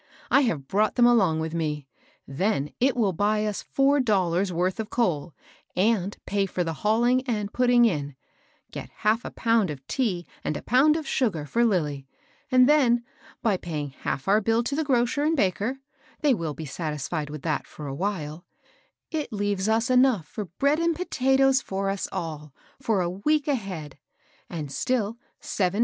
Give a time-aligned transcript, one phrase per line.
[0.31, 1.85] I have brought them along with me,—
[2.27, 5.35] then it will buy us four dollars' worth of coal,
[5.75, 8.15] and pay for the hauling and putting in;
[8.71, 12.07] get half a pound of tea and a pound of sugar for Lilly;
[12.51, 13.03] and then,
[13.43, 15.77] by paying half our bill to the grocer |nd baker,—
[16.21, 18.43] they will be satisfied with that for a while,—
[19.11, 23.47] it leaves us enough for bread and pota toea for ns all for a week
[23.47, 23.99] ahead•,
[24.49, 25.79] and still seven (234) DOMESTIC ACCX)UNTS.